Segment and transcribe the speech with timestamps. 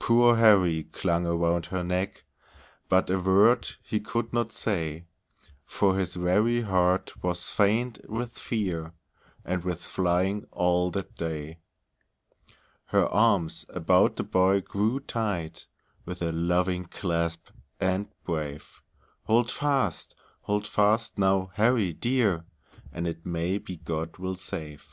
[0.00, 2.24] Poor Harry clung around her neck,
[2.88, 5.06] But a word he could not say,
[5.64, 8.94] For his very heart was faint with fear,
[9.44, 11.60] And with flying all that day.
[12.86, 15.68] Her arms about the boy grew tight,
[16.04, 18.82] With a loving clasp, and brave;
[19.26, 20.16] "Hold fast!
[20.40, 22.44] Hold fast, now, Harry dear,
[22.92, 24.84] And it may be God will save."